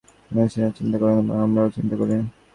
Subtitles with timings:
[0.31, 2.13] মনীষীরা চিন্তা করেন এবং আমরাও চিন্তা করি।